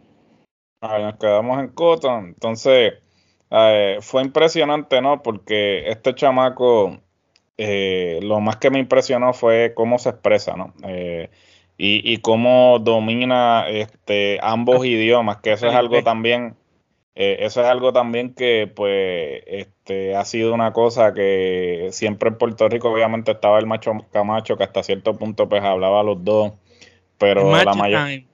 nos 0.89 1.17
quedamos 1.17 1.61
en 1.61 1.69
Cotton. 1.69 2.27
Entonces, 2.27 2.95
eh, 3.51 3.99
fue 4.01 4.23
impresionante, 4.23 5.01
¿no? 5.01 5.23
Porque 5.23 5.89
este 5.89 6.15
chamaco, 6.15 7.01
eh, 7.57 8.21
lo 8.23 8.41
más 8.41 8.57
que 8.57 8.71
me 8.71 8.79
impresionó 8.79 9.33
fue 9.33 9.73
cómo 9.75 9.99
se 9.99 10.11
expresa, 10.11 10.57
¿no? 10.57 10.75
Eh, 10.85 11.31
y, 11.77 12.13
y, 12.13 12.19
cómo 12.19 12.79
domina 12.81 13.69
este, 13.69 14.39
ambos 14.43 14.87
idiomas, 14.87 15.39
que 15.39 15.53
eso 15.53 15.67
es 15.67 15.75
algo 15.75 16.03
también, 16.05 16.57
eso 17.17 17.61
es 17.63 17.67
algo 17.67 17.93
también 17.93 18.35
que, 18.35 18.71
pues, 18.75 19.43
este, 19.47 20.15
ha 20.17 20.25
sido 20.25 20.55
una 20.55 20.73
cosa 20.73 21.15
que 21.15 21.89
siempre 21.93 22.29
en 22.29 22.39
Puerto 22.39 22.69
Rico, 22.69 22.91
obviamente, 22.91 23.33
estaba 23.33 23.59
el 23.59 23.67
macho 23.67 23.93
Camacho, 24.13 24.57
que 24.57 24.65
hasta 24.65 24.83
cierto 24.85 25.17
punto, 25.17 25.49
pues, 25.49 25.63
hablaba 25.65 26.03
los 26.05 26.25
dos, 26.25 26.53
pero 27.19 27.51
la 27.55 27.75
mayoría... 27.75 28.25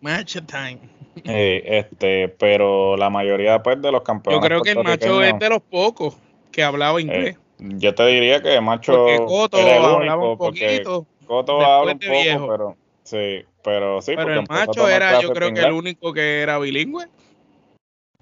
Eh, 1.24 1.62
este, 1.64 2.28
pero 2.28 2.96
la 2.96 3.10
mayoría 3.10 3.62
pues, 3.62 3.80
de 3.82 3.92
los 3.92 4.02
campeones. 4.02 4.40
Yo 4.40 4.46
creo 4.46 4.62
que 4.62 4.70
el 4.70 4.82
macho 4.82 5.22
es 5.22 5.38
de 5.38 5.48
los 5.48 5.60
pocos 5.62 6.16
que 6.50 6.62
hablaba 6.62 6.98
eh, 6.98 7.02
inglés. 7.02 7.38
yo 7.58 7.94
te 7.94 8.06
diría 8.06 8.40
que 8.40 8.54
el 8.54 8.62
macho 8.62 8.92
porque 8.92 9.18
Coto 9.18 9.58
hablaba 9.58 10.30
un 10.30 10.38
poquito. 10.38 11.06
Coto 11.26 11.60
habla 11.60 11.92
un 11.92 11.98
poco, 11.98 12.48
pero 12.48 12.76
sí, 13.04 13.44
pero 13.62 14.02
sí. 14.02 14.12
Pero 14.16 14.34
el 14.34 14.46
macho 14.48 14.88
era, 14.88 15.20
yo 15.20 15.32
creo 15.32 15.52
que 15.52 15.60
el 15.60 15.72
único 15.72 16.12
que 16.12 16.40
era 16.40 16.58
bilingüe. 16.58 17.06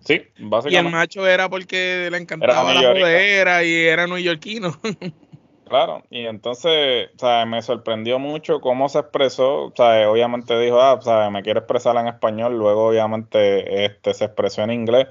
Sí, 0.05 0.23
básicamente. 0.39 0.71
Y 0.71 0.77
el 0.77 0.91
macho 0.91 1.27
era 1.27 1.49
porque 1.49 2.09
le 2.11 2.19
encantaba 2.19 2.73
la 2.73 2.81
jodera 2.81 3.65
y 3.65 3.75
era 3.75 4.07
neoyorquino. 4.07 4.77
Claro, 5.69 6.03
y 6.11 6.27
entonces, 6.27 7.11
o 7.21 7.47
me 7.47 7.63
sorprendió 7.63 8.19
mucho 8.19 8.61
cómo 8.61 8.89
se 8.89 9.01
expresó, 9.01 9.73
sea, 9.77 10.11
obviamente 10.11 10.59
dijo, 10.59 10.81
ah, 10.81 10.95
o 10.95 11.31
me 11.31 11.43
quiere 11.43 11.61
expresar 11.61 11.97
en 11.97 12.09
español, 12.09 12.59
luego 12.59 12.89
obviamente 12.89 13.85
este, 13.85 14.15
se 14.15 14.25
expresó 14.25 14.63
en 14.63 14.71
inglés, 14.71 15.09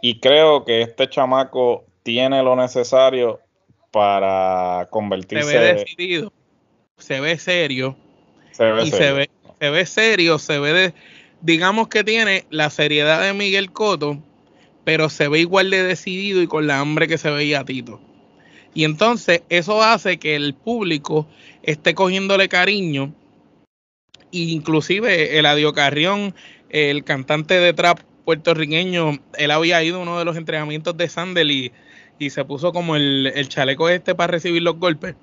y 0.00 0.20
creo 0.20 0.64
que 0.64 0.82
este 0.82 1.08
chamaco 1.08 1.84
tiene 2.02 2.42
lo 2.42 2.56
necesario 2.56 3.40
para 3.90 4.88
convertirse... 4.90 5.50
Se 5.50 5.58
ve 5.58 5.74
decidido, 5.74 6.32
se 6.96 7.20
ve 7.20 7.38
serio, 7.38 7.96
se 8.52 8.64
ve 8.72 8.84
y 8.84 8.90
serio. 8.90 9.06
Se, 9.06 9.12
ve, 9.12 9.30
se 9.58 9.70
ve 9.70 9.86
serio, 9.86 10.38
se 10.38 10.58
ve, 10.58 10.72
de, 10.72 10.94
digamos 11.40 11.88
que 11.88 12.04
tiene 12.04 12.46
la 12.50 12.70
seriedad 12.70 13.22
de 13.22 13.32
Miguel 13.34 13.72
Coto, 13.72 14.18
pero 14.84 15.08
se 15.08 15.28
ve 15.28 15.40
igual 15.40 15.70
de 15.70 15.82
decidido 15.82 16.42
y 16.42 16.46
con 16.46 16.66
la 16.66 16.80
hambre 16.80 17.08
que 17.08 17.18
se 17.18 17.30
veía 17.30 17.64
Tito. 17.64 18.00
Y 18.74 18.84
entonces 18.84 19.42
eso 19.48 19.82
hace 19.82 20.18
que 20.18 20.34
el 20.34 20.54
público 20.54 21.26
esté 21.62 21.94
cogiéndole 21.94 22.48
cariño. 22.48 23.14
Inclusive 24.30 25.38
el 25.38 25.46
Adio 25.46 25.74
Carrión, 25.74 26.34
el 26.70 27.04
cantante 27.04 27.60
de 27.60 27.74
trap 27.74 28.00
puertorriqueño, 28.24 29.18
él 29.36 29.50
había 29.50 29.82
ido 29.82 29.98
a 29.98 30.02
uno 30.02 30.18
de 30.18 30.24
los 30.24 30.36
entrenamientos 30.36 30.96
de 30.96 31.08
Sandel 31.08 31.50
y, 31.50 31.72
se 32.30 32.44
puso 32.44 32.72
como 32.72 32.94
el, 32.94 33.48
chaleco 33.48 33.88
este 33.88 34.14
para 34.14 34.30
recibir 34.30 34.62
los 34.62 34.78
golpes. 34.78 35.16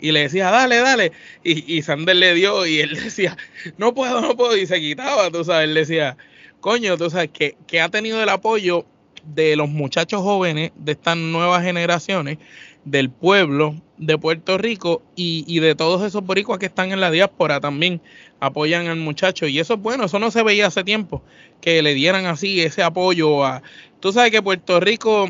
Y 0.00 0.12
le 0.12 0.20
decía, 0.20 0.50
dale, 0.50 0.78
dale. 0.78 1.12
Y, 1.44 1.76
y 1.76 1.82
Sandel 1.82 2.18
le 2.18 2.32
dio 2.32 2.64
y 2.64 2.80
él 2.80 2.94
decía, 3.04 3.36
no 3.76 3.94
puedo, 3.94 4.22
no 4.22 4.34
puedo. 4.36 4.56
Y 4.56 4.66
se 4.66 4.80
quitaba, 4.80 5.30
tú 5.30 5.44
sabes. 5.44 5.68
Él 5.68 5.74
decía, 5.74 6.16
coño, 6.60 6.96
tú 6.96 7.10
sabes, 7.10 7.28
que, 7.30 7.56
que 7.66 7.82
ha 7.82 7.90
tenido 7.90 8.22
el 8.22 8.28
apoyo 8.30 8.86
de 9.24 9.54
los 9.54 9.68
muchachos 9.68 10.22
jóvenes 10.22 10.72
de 10.76 10.92
estas 10.92 11.18
nuevas 11.18 11.62
generaciones 11.62 12.38
del 12.84 13.10
pueblo 13.10 13.74
de 14.00 14.16
Puerto 14.16 14.56
Rico 14.56 15.02
y, 15.14 15.60
de 15.60 15.74
todos 15.74 16.02
esos 16.02 16.24
boricuas 16.24 16.58
que 16.58 16.66
están 16.66 16.90
en 16.90 17.00
la 17.00 17.10
diáspora 17.10 17.60
también 17.60 18.00
apoyan 18.40 18.88
al 18.88 18.96
muchacho. 18.96 19.46
Y 19.46 19.58
eso 19.58 19.74
es 19.74 19.80
bueno, 19.80 20.04
eso 20.04 20.18
no 20.18 20.30
se 20.30 20.42
veía 20.42 20.66
hace 20.66 20.82
tiempo, 20.84 21.22
que 21.60 21.82
le 21.82 21.94
dieran 21.94 22.26
así 22.26 22.62
ese 22.62 22.82
apoyo 22.82 23.44
a... 23.44 23.62
Tú 24.00 24.12
sabes 24.12 24.30
que 24.30 24.40
Puerto 24.40 24.80
Rico, 24.80 25.28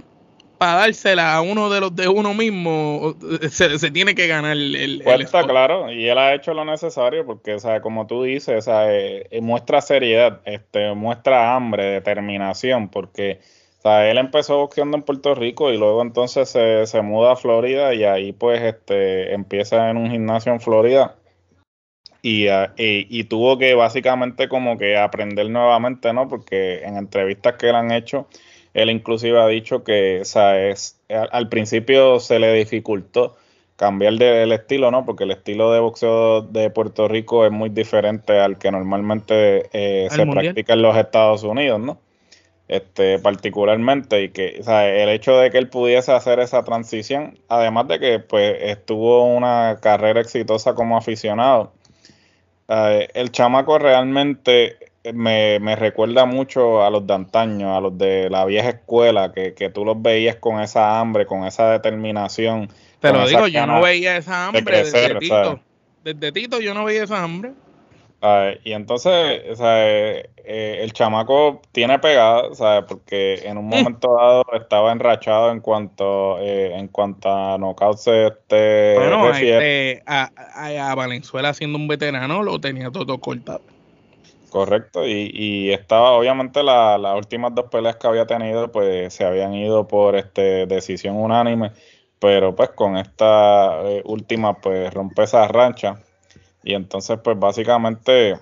para 0.57 0.75
dársela 0.75 1.35
a 1.35 1.41
uno 1.41 1.69
de 1.69 1.81
los 1.81 1.97
de 1.97 2.07
uno 2.07 2.33
mismo, 2.33 3.17
se, 3.51 3.91
tiene 3.91 4.15
que 4.15 4.29
ganar 4.29 4.53
el... 4.53 5.01
pues 5.03 5.21
está 5.23 5.45
claro, 5.45 5.93
y 5.93 6.07
él 6.07 6.19
ha 6.19 6.35
hecho 6.35 6.55
lo 6.55 6.65
necesario 6.65 7.27
porque, 7.27 7.55
o 7.55 7.59
sea, 7.59 7.81
como 7.81 8.07
tú 8.07 8.23
dices, 8.23 8.69
o 8.69 8.73
eh, 8.87 9.41
muestra 9.43 9.81
seriedad, 9.81 10.41
este, 10.45 10.95
muestra 10.95 11.57
hambre, 11.57 11.87
determinación, 11.87 12.89
porque 12.89 13.41
o 13.81 13.83
sea, 13.83 14.11
él 14.11 14.19
empezó 14.19 14.59
boxeando 14.59 14.99
en 14.99 15.03
Puerto 15.03 15.35
Rico 15.35 15.73
y 15.73 15.79
luego 15.79 16.03
entonces 16.03 16.51
se, 16.51 16.87
se 16.87 17.01
muda 17.01 17.33
a 17.33 17.37
Florida 17.37 17.95
y 17.95 18.05
ahí 18.05 18.33
pues 18.33 18.61
este 18.61 19.33
empieza 19.33 19.89
en 19.89 19.97
un 19.97 20.11
gimnasio 20.11 20.53
en 20.53 20.61
Florida 20.61 21.17
y, 22.21 22.49
ah, 22.49 22.75
y, 22.77 23.25
tuvo 23.25 23.57
que 23.57 23.75
básicamente 23.75 24.49
como 24.49 24.77
que 24.77 24.99
aprender 24.99 25.49
nuevamente, 25.49 26.13
¿no? 26.13 26.29
Porque 26.29 26.83
en 26.83 26.99
entrevistas 26.99 27.55
que 27.55 27.69
le 27.69 27.79
han 27.79 27.91
hecho, 27.91 28.29
él 28.75 28.91
inclusive 28.91 29.41
ha 29.41 29.47
dicho 29.47 29.83
que, 29.83 30.21
o 30.21 30.25
sea, 30.27 30.69
es, 30.69 31.01
al, 31.09 31.49
principio 31.49 32.21
se 32.21 32.39
le 32.39 32.53
dificultó 32.53 33.37
cambiar 33.77 34.15
de, 34.15 34.43
el 34.43 34.53
estilo, 34.53 34.91
¿no? 34.91 35.07
Porque 35.07 35.25
el 35.25 35.31
estilo 35.31 35.73
de 35.73 35.81
boxeo 35.81 36.43
de 36.43 36.69
Puerto 36.69 37.09
Rico 37.09 37.47
es 37.47 37.53
muy 37.53 37.71
diferente 37.71 38.39
al 38.39 38.59
que 38.59 38.71
normalmente 38.71 39.71
eh, 39.73 40.09
se 40.11 40.27
practica 40.27 40.75
en 40.75 40.83
los 40.83 40.95
Estados 40.99 41.43
Unidos, 41.43 41.81
¿no? 41.81 41.99
Este, 42.71 43.19
particularmente, 43.19 44.23
y 44.23 44.29
que 44.29 44.59
o 44.61 44.63
sea, 44.63 44.89
el 44.89 45.09
hecho 45.09 45.37
de 45.37 45.51
que 45.51 45.59
él 45.59 45.69
pudiese 45.69 46.13
hacer 46.13 46.39
esa 46.39 46.63
transición, 46.63 47.37
además 47.49 47.89
de 47.89 47.99
que 47.99 48.21
pues 48.21 48.59
estuvo 48.61 49.25
una 49.25 49.79
carrera 49.83 50.21
exitosa 50.21 50.77
como 50.77 50.97
aficionado, 50.97 51.73
eh, 52.69 53.09
el 53.15 53.33
chamaco 53.33 53.81
realmente 53.81 54.77
me, 55.13 55.59
recuerda 55.75 56.27
mucho 56.27 56.85
a 56.85 56.91
los 56.91 57.05
de 57.09 57.15
antaño, 57.15 57.77
a 57.77 57.81
los 57.81 57.99
de 57.99 58.31
la 58.31 58.45
vieja 58.45 58.69
escuela, 58.69 59.33
que, 59.33 59.53
que 59.55 59.69
tú 59.71 59.85
los 59.85 60.01
veías 60.01 60.37
con 60.37 60.61
esa 60.61 61.01
hambre, 61.01 61.27
con 61.27 61.45
esa 61.45 61.73
determinación. 61.73 62.69
Pero 63.01 63.27
digo, 63.27 63.49
yo 63.49 63.67
no 63.67 63.81
veía 63.81 64.17
esa 64.17 64.47
hambre 64.47 64.85
desde 64.85 65.17
Tito. 65.17 65.59
Desde 66.05 66.31
Tito 66.31 66.61
yo 66.61 66.73
no 66.73 66.85
veía 66.85 67.03
esa 67.03 67.21
hambre 67.21 67.51
y 68.65 68.73
entonces, 68.73 69.13
eh, 69.15 70.31
eh, 70.37 70.79
el 70.83 70.93
chamaco 70.93 71.63
tiene 71.73 71.99
pegada, 71.99 72.55
¿sabes? 72.55 72.85
Porque 72.87 73.41
en 73.45 73.57
un 73.57 73.67
mm. 73.67 73.71
momento 73.71 74.15
dado 74.15 74.45
estaba 74.53 74.93
enrachado 74.93 75.51
en 75.51 75.61
cuanto 75.61 76.39
eh, 76.39 76.77
en 76.77 76.89
cuanto 76.89 77.31
a 77.31 77.57
knockouts 77.57 78.09
este, 78.09 78.95
bueno, 78.97 79.31
este, 79.31 80.03
a, 80.07 80.95
Valenzuela 80.95 81.55
siendo 81.55 81.79
un 81.79 81.89
veterano 81.89 82.43
lo 82.43 82.61
tenía 82.61 82.91
todo 82.91 83.19
cortado. 83.19 83.63
Correcto, 84.51 85.07
y, 85.07 85.73
estaba 85.73 86.11
obviamente 86.11 86.63
las 86.65 87.17
últimas 87.17 87.55
dos 87.55 87.67
peleas 87.71 87.97
que 87.97 88.09
había 88.09 88.27
tenido, 88.27 88.71
pues 88.73 89.15
se 89.15 89.25
habían 89.25 89.55
ido 89.55 89.87
por 89.87 90.17
este 90.17 90.67
decisión 90.67 91.17
unánime, 91.17 91.71
pero 92.19 92.55
pues 92.57 92.71
con 92.71 92.97
esta 92.97 93.81
última, 94.05 94.55
pues 94.55 94.93
rompe 94.93 95.23
esa 95.23 95.47
rancha 95.47 96.01
y 96.63 96.75
entonces, 96.75 97.19
pues 97.23 97.39
básicamente, 97.39 98.39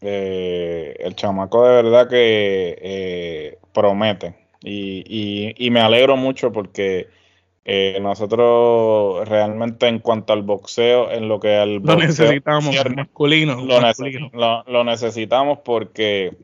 eh, 0.00 0.96
el 0.98 1.14
chamaco 1.14 1.64
de 1.64 1.82
verdad 1.82 2.08
que 2.08 2.78
eh, 2.80 3.58
promete. 3.72 4.34
Y, 4.64 5.54
y, 5.56 5.70
me 5.70 5.80
alegro 5.80 6.16
mucho 6.16 6.52
porque 6.52 7.08
eh, 7.64 7.98
nosotros 8.00 9.28
realmente 9.28 9.88
en 9.88 9.98
cuanto 9.98 10.32
al 10.32 10.42
boxeo, 10.42 11.10
en 11.10 11.28
lo 11.28 11.40
que 11.40 11.56
al 11.56 11.76
lo 11.76 11.96
necesitamos, 11.96 12.72
masculino, 12.94 13.56
lo, 14.66 14.84
necesitamos 14.84 15.58
porque 15.64 16.36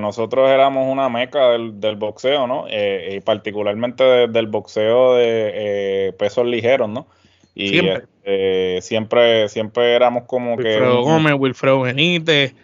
nosotros 0.00 0.48
éramos 0.48 0.90
una 0.90 1.10
meca 1.10 1.50
del, 1.50 1.78
del 1.78 1.96
boxeo, 1.96 2.46
¿no? 2.46 2.66
y 2.68 3.20
particularmente 3.20 4.28
del 4.28 4.46
boxeo 4.46 5.16
de 5.16 6.14
pesos 6.18 6.46
ligeros, 6.46 6.88
¿no? 6.88 7.06
Y 7.54 7.68
siempre, 7.68 8.04
eh, 8.24 8.78
siempre, 8.82 9.48
siempre 9.48 9.94
éramos 9.94 10.24
como 10.24 10.56
que. 10.56 10.64
Wilfredo 10.64 11.02
Gómez, 11.02 11.34
Wilfredo 11.38 11.80
Benítez, 11.82 12.54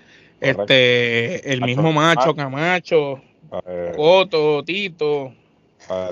este, 0.40 1.52
el 1.52 1.61
mismo 1.62 1.92
Macho, 1.92 2.35
Camacho, 2.35 3.20
eh, 3.66 3.92
Coto, 3.97 4.64
Tito. 4.64 5.32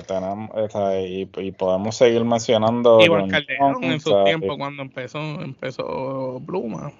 tenemos, 0.07 0.49
y, 1.05 1.51
podemos 1.51 1.97
seguir 1.97 2.23
mencionando. 2.23 3.01
Iván 3.01 3.29
Calderón 3.29 3.83
en 3.83 3.99
su 3.99 4.23
tiempo 4.23 4.57
cuando 4.57 4.81
empezó, 4.81 5.19
empezó 5.41 6.41
Pluma 6.45 6.93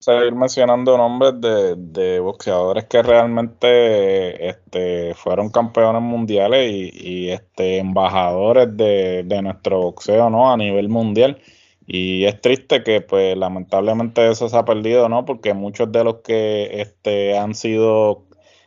seguir 0.00 0.34
mencionando 0.34 0.96
nombres 0.96 1.34
de, 1.40 2.20
boxeadores 2.20 2.84
que 2.86 3.02
realmente 3.02 4.48
este, 4.48 5.14
fueron 5.14 5.50
campeones 5.50 6.02
mundiales 6.02 6.72
y, 6.72 7.28
este, 7.28 7.78
embajadores 7.78 8.74
de, 8.76 9.40
nuestro 9.42 9.82
boxeo 9.82 10.30
¿no? 10.30 10.50
a 10.50 10.56
nivel 10.56 10.88
mundial. 10.88 11.40
Y 11.86 12.24
es 12.24 12.40
triste 12.40 12.82
que 12.82 13.00
pues 13.00 13.36
lamentablemente 13.36 14.30
eso 14.30 14.48
se 14.48 14.56
ha 14.56 14.64
perdido, 14.64 15.08
¿no? 15.08 15.24
Porque 15.24 15.54
muchos 15.54 15.90
de 15.90 16.04
los 16.04 16.18
que 16.18 16.80
este, 16.80 17.36
han 17.36 17.54
sido 17.54 18.26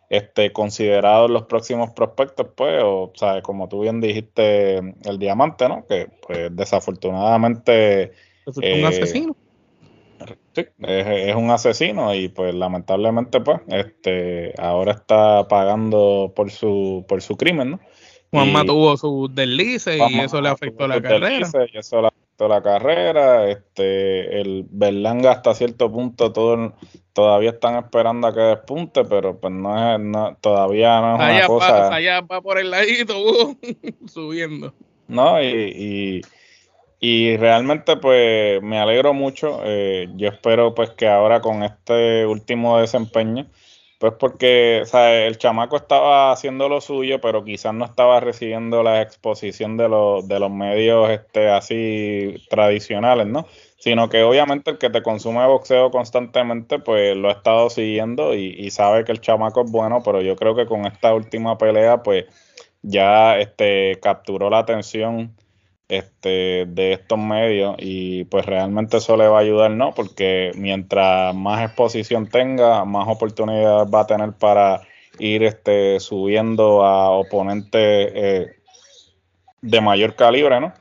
este, 0.10 0.52
considerados 0.52 1.32
los 1.32 1.44
próximos 1.44 1.92
prospectos, 1.92 2.48
pues, 2.56 2.82
o, 2.84 3.14
sea, 3.16 3.42
como 3.42 3.70
tú 3.70 3.82
bien 3.82 4.02
dijiste, 4.02 4.78
el 4.78 5.20
diamante, 5.20 5.70
¿no? 5.70 5.86
Que 5.88 6.10
pues 6.28 6.56
desafortunadamente... 6.56 8.12
un 8.46 8.64
eh, 8.64 8.86
asesino 8.86 9.38
Sí, 10.54 10.66
es, 10.80 11.36
un 11.36 11.52
asesino 11.52 12.14
y 12.14 12.30
pues 12.30 12.54
lamentablemente 12.54 13.42
pues 13.42 13.62
este 13.68 14.54
ahora 14.58 14.94
está 14.94 15.48
pagando 15.48 16.34
por 16.36 16.52
su 16.52 17.06
por 17.08 17.22
su 17.22 17.38
crimen, 17.38 17.72
¿no? 17.72 17.80
Juanma 18.34 18.66
tuvo 18.66 18.98
sus 18.98 19.34
deslices 19.36 20.00
y 20.10 20.20
eso 20.20 20.42
le 20.42 20.50
afectó 20.50 20.88
la 20.88 21.00
carrera. 21.00 21.48
Y 21.72 21.78
eso 21.78 22.02
le 22.02 22.08
afectó 22.08 22.48
la 22.48 22.64
carrera. 22.64 23.48
Este, 23.48 24.42
el 24.42 24.66
Berlanga 24.72 25.34
hasta 25.34 25.54
cierto 25.54 25.92
punto 25.92 26.34
todo, 26.34 26.74
todavía 27.14 27.52
están 27.52 27.76
esperando 27.76 28.28
a 28.28 28.34
que 28.34 28.40
despunte, 28.40 29.06
pero 29.06 29.40
pues 29.40 29.54
no 29.54 29.96
es, 29.96 30.42
todavía 30.42 31.00
no 31.00 31.16
es 31.16 31.38
una 31.38 31.48
cosa. 31.48 31.94
allá 31.94 32.22
va 32.22 32.42
por 32.42 32.58
el 32.58 32.72
ladito, 32.72 33.20
uh, 33.20 33.56
subiendo. 34.08 34.74
No, 35.08 35.40
y 35.40 35.46
y 35.46 36.22
realmente 37.38 37.98
pues 37.98 38.62
me 38.62 38.80
alegro 38.80 39.14
mucho. 39.14 39.60
Eh, 39.66 40.08
yo 40.16 40.30
espero 40.30 40.74
pues 40.74 40.92
que 40.92 41.06
ahora 41.08 41.42
con 41.42 41.62
este 41.64 42.26
último 42.26 42.80
desempeño, 42.80 43.48
pues 44.00 44.14
porque 44.18 44.84
el 44.94 45.38
chamaco 45.38 45.76
estaba 45.76 46.32
haciendo 46.32 46.70
lo 46.70 46.80
suyo, 46.80 47.20
pero 47.20 47.44
quizás 47.44 47.74
no 47.74 47.84
estaba 47.84 48.22
recibiendo 48.22 48.84
la 48.84 49.02
exposición 49.02 49.76
de, 49.76 49.90
los, 49.90 50.26
de 50.30 50.40
los 50.40 50.50
medios 50.50 51.10
este, 51.10 51.50
así 51.50 52.36
tradicionales, 52.50 53.28
¿no? 53.28 53.48
Sino 53.78 54.08
que 54.08 54.24
obviamente 54.24 54.72
el 54.72 54.78
que 54.78 54.90
te 54.90 55.04
consume 55.04 55.46
boxeo 55.46 55.92
constantemente, 55.92 56.80
pues 56.80 57.18
lo 57.18 57.28
ha 57.28 57.34
estado 57.34 57.70
siguiendo 57.70 58.34
y, 58.34 58.56
y 58.58 58.72
sabe 58.72 59.04
que 59.04 59.12
el 59.12 59.20
chamaco 59.20 59.64
es 59.66 59.72
bueno, 59.72 60.02
pero 60.06 60.22
yo 60.22 60.38
creo 60.38 60.56
que 60.56 60.66
con 60.66 60.86
esta 60.86 61.14
última 61.14 61.58
pelea, 61.58 62.02
pues 62.02 62.26
ya 62.82 63.38
este, 63.40 64.00
capturó 64.02 64.50
la 64.50 64.60
atención 64.60 65.36
este, 65.98 66.66
de 66.68 66.94
estos 66.94 67.18
medios 67.18 67.76
y 67.80 68.26
pues 68.26 68.46
realmente 68.46 68.98
eso 68.98 69.18
le 69.18 69.28
va 69.28 69.38
a 69.38 69.42
ayudar, 69.42 69.72
¿no? 69.72 69.94
Porque 69.94 70.52
mientras 70.56 71.36
más 71.36 71.64
exposición 71.64 72.28
tenga, 72.28 72.86
más 72.86 73.08
oportunidades 73.08 73.94
va 73.94 74.02
a 74.02 74.08
tener 74.08 74.34
para 74.34 74.82
ir 75.20 75.44
este, 75.44 76.00
subiendo 76.00 76.84
a 76.84 77.12
oponentes 77.12 78.12
eh, 78.14 78.56
de 79.62 79.82
mayor 79.82 80.16
calibre, 80.16 80.60
¿no? 80.60 80.74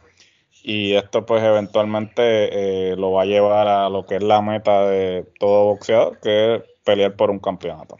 Y 0.62 0.94
esto 0.94 1.26
pues 1.26 1.42
eventualmente 1.42 2.92
eh, 2.92 2.96
lo 2.96 3.12
va 3.12 3.22
a 3.22 3.26
llevar 3.26 3.66
a 3.66 3.88
lo 3.88 4.06
que 4.06 4.16
es 4.16 4.22
la 4.22 4.40
meta 4.40 4.86
de 4.86 5.26
todo 5.38 5.66
boxeador, 5.66 6.20
que 6.20 6.54
es 6.54 6.62
pelear 6.84 7.16
por 7.16 7.30
un 7.30 7.40
campeonato. 7.40 7.96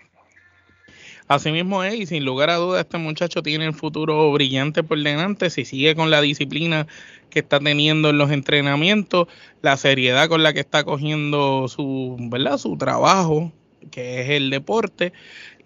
Asimismo 1.29 1.85
es, 1.85 1.95
y 1.95 2.07
sin 2.07 2.25
lugar 2.25 2.51
a 2.51 2.57
dudas, 2.57 2.81
este 2.81 2.99
muchacho 2.99 3.43
tiene 3.43 3.67
el 3.67 3.75
futuro 3.75 4.31
brillante 4.33 4.83
por 4.83 4.99
delante. 4.99 5.51
Si 5.51 5.65
sigue 5.65 5.95
con 5.95 6.11
la 6.11 6.21
disciplina 6.21 6.87
que 7.31 7.41
está 7.41 7.61
teniendo 7.61 8.11
en 8.11 8.19
los 8.19 8.31
entrenamientos, 8.31 9.29
la 9.63 9.77
seriedad 9.77 10.29
con 10.29 10.43
la 10.43 10.53
que 10.53 10.61
está 10.61 10.85
cogiendo 10.85 11.69
su, 11.69 12.17
¿verdad? 12.19 12.59
su 12.59 12.77
trabajo, 12.77 13.53
que 13.91 14.21
es 14.21 14.31
el 14.31 14.51
deporte, 14.51 15.13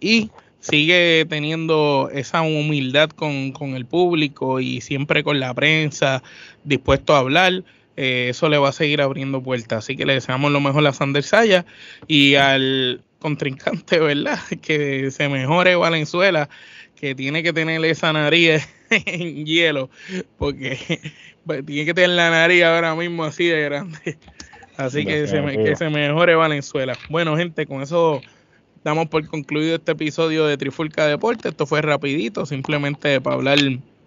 y 0.00 0.30
sigue 0.60 1.26
teniendo 1.28 2.10
esa 2.12 2.42
humildad 2.42 3.10
con, 3.10 3.52
con 3.52 3.76
el 3.76 3.86
público 3.86 4.60
y 4.60 4.80
siempre 4.80 5.24
con 5.24 5.40
la 5.40 5.54
prensa, 5.54 6.22
dispuesto 6.64 7.14
a 7.14 7.18
hablar. 7.18 7.64
Eh, 7.96 8.28
eso 8.30 8.48
le 8.48 8.58
va 8.58 8.68
a 8.68 8.72
seguir 8.72 9.00
abriendo 9.00 9.42
puertas. 9.42 9.84
Así 9.84 9.96
que 9.96 10.04
le 10.04 10.14
deseamos 10.14 10.52
lo 10.52 10.60
mejor 10.60 10.86
a 10.86 10.92
Sander 10.92 11.22
Saya 11.22 11.64
y 12.06 12.34
al 12.34 13.02
contrincante, 13.26 13.98
¿verdad? 14.12 14.38
Que 14.62 15.10
se 15.10 15.28
mejore 15.28 15.74
Valenzuela, 15.74 16.48
que 16.94 17.16
tiene 17.16 17.42
que 17.42 17.52
tener 17.52 17.84
esa 17.84 18.12
nariz 18.12 18.68
en 18.90 19.44
hielo, 19.44 19.90
porque 20.38 20.78
tiene 21.66 21.84
que 21.86 21.92
tener 21.92 22.10
la 22.10 22.30
nariz 22.30 22.62
ahora 22.62 22.94
mismo 22.94 23.24
así 23.24 23.46
de 23.46 23.62
grande. 23.62 24.16
Así 24.76 25.04
que 25.04 25.26
se, 25.26 25.42
que 25.42 25.74
se 25.74 25.90
mejore 25.90 26.36
Valenzuela. 26.36 26.96
Bueno, 27.08 27.36
gente, 27.36 27.66
con 27.66 27.82
eso 27.82 28.20
damos 28.84 29.08
por 29.08 29.26
concluido 29.26 29.74
este 29.74 29.92
episodio 29.92 30.46
de 30.46 30.56
Trifulca 30.56 31.08
Deporte. 31.08 31.48
Esto 31.48 31.66
fue 31.66 31.82
rapidito, 31.82 32.46
simplemente 32.46 33.20
para 33.20 33.34
hablar 33.34 33.58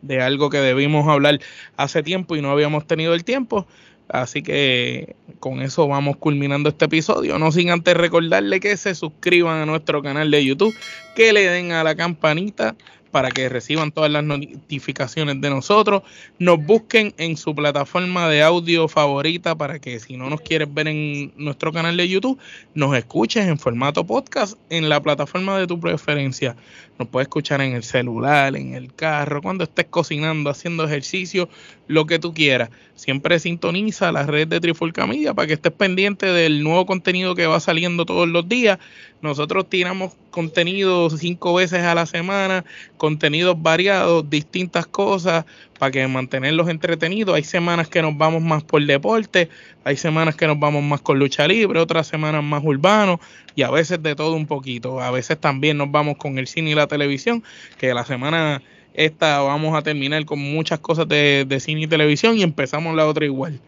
de 0.01 0.21
algo 0.21 0.49
que 0.49 0.59
debimos 0.59 1.09
hablar 1.09 1.39
hace 1.75 2.03
tiempo 2.03 2.37
y 2.37 2.41
no 2.41 2.51
habíamos 2.51 2.87
tenido 2.87 3.13
el 3.15 3.25
tiempo. 3.25 3.67
Así 4.09 4.41
que 4.41 5.15
con 5.39 5.61
eso 5.61 5.87
vamos 5.87 6.17
culminando 6.17 6.69
este 6.69 6.85
episodio. 6.85 7.37
No 7.37 7.51
sin 7.51 7.69
antes 7.69 7.95
recordarle 7.95 8.59
que 8.59 8.75
se 8.75 8.95
suscriban 8.95 9.61
a 9.61 9.65
nuestro 9.65 10.01
canal 10.01 10.31
de 10.31 10.43
YouTube, 10.43 10.75
que 11.15 11.31
le 11.31 11.47
den 11.47 11.71
a 11.71 11.83
la 11.83 11.95
campanita 11.95 12.75
para 13.11 13.31
que 13.31 13.49
reciban 13.49 13.91
todas 13.91 14.11
las 14.11 14.23
notificaciones 14.23 15.41
de 15.41 15.49
nosotros. 15.49 16.03
Nos 16.37 16.63
busquen 16.63 17.13
en 17.17 17.37
su 17.37 17.55
plataforma 17.55 18.29
de 18.29 18.43
audio 18.43 18.87
favorita 18.87 19.55
para 19.55 19.79
que 19.79 19.99
si 19.99 20.17
no 20.17 20.29
nos 20.29 20.41
quieres 20.41 20.73
ver 20.73 20.87
en 20.87 21.33
nuestro 21.37 21.71
canal 21.71 21.97
de 21.97 22.07
YouTube, 22.07 22.39
nos 22.73 22.95
escuches 22.95 23.47
en 23.47 23.57
formato 23.57 24.05
podcast 24.05 24.57
en 24.69 24.89
la 24.89 25.01
plataforma 25.01 25.57
de 25.57 25.67
tu 25.67 25.79
preferencia. 25.79 26.55
Nos 26.97 27.07
puedes 27.07 27.27
escuchar 27.27 27.61
en 27.61 27.73
el 27.73 27.83
celular, 27.83 28.57
en 28.57 28.73
el 28.73 28.93
carro, 28.93 29.41
cuando 29.41 29.63
estés 29.63 29.85
cocinando, 29.85 30.49
haciendo 30.49 30.83
ejercicio, 30.83 31.47
lo 31.87 32.05
que 32.05 32.19
tú 32.19 32.33
quieras. 32.33 32.69
Siempre 32.95 33.39
sintoniza 33.39 34.11
la 34.11 34.25
red 34.25 34.47
de 34.47 34.59
Trifulca 34.59 35.07
Media 35.07 35.33
para 35.33 35.47
que 35.47 35.53
estés 35.53 35.71
pendiente 35.71 36.25
del 36.25 36.61
nuevo 36.61 36.85
contenido 36.85 37.35
que 37.35 37.47
va 37.47 37.61
saliendo 37.61 38.05
todos 38.05 38.27
los 38.27 38.49
días. 38.49 38.79
Nosotros 39.21 39.69
tiramos 39.69 40.13
contenido 40.29 41.09
cinco 41.09 41.53
veces 41.53 41.83
a 41.83 41.95
la 41.95 42.05
semana, 42.05 42.65
contenidos 42.99 43.59
variados, 43.59 44.29
distintas 44.29 44.85
cosas 44.85 45.45
para 45.79 45.91
que 45.91 46.07
mantenerlos 46.07 46.69
entretenidos. 46.69 47.35
Hay 47.35 47.43
semanas 47.43 47.87
que 47.87 48.03
nos 48.03 48.15
vamos 48.15 48.43
más 48.43 48.63
por 48.63 48.85
deporte, 48.85 49.49
hay 49.83 49.97
semanas 49.97 50.35
que 50.35 50.45
nos 50.45 50.59
vamos 50.59 50.83
más 50.83 51.01
con 51.01 51.17
lucha 51.17 51.47
libre, 51.47 51.79
otras 51.79 52.05
semanas 52.05 52.43
más 52.43 52.61
urbano 52.63 53.19
y 53.55 53.63
a 53.63 53.71
veces 53.71 54.03
de 54.03 54.15
todo 54.15 54.33
un 54.33 54.45
poquito. 54.45 55.01
A 55.01 55.09
veces 55.09 55.39
también 55.39 55.77
nos 55.77 55.89
vamos 55.89 56.17
con 56.17 56.37
el 56.37 56.45
cine 56.45 56.71
y 56.71 56.75
la 56.75 56.85
televisión, 56.85 57.43
que 57.79 57.93
la 57.95 58.05
semana 58.05 58.61
esta 58.93 59.39
vamos 59.39 59.75
a 59.77 59.81
terminar 59.81 60.25
con 60.25 60.39
muchas 60.39 60.79
cosas 60.79 61.07
de, 61.07 61.57
cine 61.59 61.81
y 61.81 61.87
televisión 61.87 62.37
y 62.37 62.43
empezamos 62.43 62.95
la 62.95 63.07
otra 63.07 63.25
igual. 63.25 63.59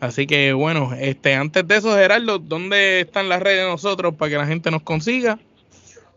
Así 0.00 0.26
que 0.26 0.52
bueno, 0.54 0.94
este 0.98 1.34
antes 1.34 1.68
de 1.68 1.76
eso, 1.76 1.94
Gerardo, 1.94 2.38
¿dónde 2.38 3.00
están 3.00 3.28
las 3.28 3.42
redes 3.42 3.64
de 3.64 3.70
nosotros 3.70 4.14
para 4.14 4.30
que 4.30 4.38
la 4.38 4.46
gente 4.46 4.70
nos 4.70 4.82
consiga? 4.82 5.38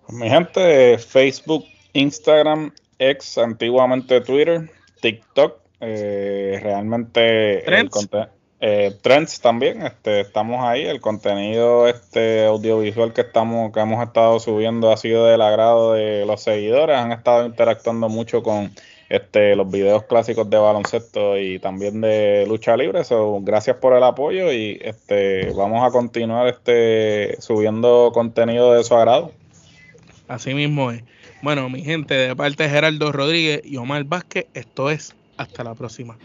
Mi 0.07 0.29
gente, 0.29 0.97
Facebook, 0.97 1.65
Instagram, 1.93 2.73
ex, 2.99 3.38
antiguamente 3.38 4.21
Twitter, 4.21 4.69
TikTok, 5.01 5.58
eh, 5.82 6.60
realmente 6.62 7.65
el 7.65 7.89
eh, 8.63 8.95
Trends 9.01 9.41
también, 9.41 9.82
este, 9.82 10.21
estamos 10.21 10.63
ahí, 10.63 10.84
el 10.84 11.01
contenido 11.01 11.88
este 11.88 12.45
audiovisual 12.45 13.12
que 13.12 13.21
estamos, 13.21 13.73
que 13.73 13.80
hemos 13.80 14.06
estado 14.06 14.39
subiendo 14.39 14.91
ha 14.91 14.97
sido 14.97 15.25
del 15.25 15.41
agrado 15.41 15.93
de 15.93 16.27
los 16.27 16.43
seguidores, 16.43 16.95
han 16.95 17.12
estado 17.12 17.47
interactuando 17.47 18.08
mucho 18.08 18.43
con 18.43 18.71
este 19.10 19.56
los 19.56 19.69
videos 19.69 20.04
clásicos 20.04 20.47
de 20.47 20.58
baloncesto 20.58 21.39
y 21.39 21.58
también 21.58 22.01
de 22.01 22.45
lucha 22.47 22.77
libre, 22.77 23.04
so, 23.04 23.39
gracias 23.41 23.77
por 23.77 23.93
el 23.97 24.04
apoyo 24.04 24.54
y 24.54 24.80
este 24.84 25.51
vamos 25.54 25.84
a 25.84 25.91
continuar 25.91 26.47
este 26.47 27.41
subiendo 27.41 28.12
contenido 28.13 28.73
de 28.73 28.84
su 28.84 28.93
agrado. 28.93 29.32
Así 30.27 30.54
mismo 30.54 30.91
es. 30.91 31.04
Bueno, 31.41 31.69
mi 31.69 31.84
gente, 31.84 32.13
de 32.13 32.36
parte 32.36 32.63
de 32.63 32.69
Gerardo 32.69 33.12
Rodríguez 33.12 33.62
y 33.65 33.77
Omar 33.77 34.04
Vázquez, 34.04 34.45
esto 34.54 34.91
es 34.91 35.15
hasta 35.38 35.63
la 35.63 35.73
próxima. 35.73 36.17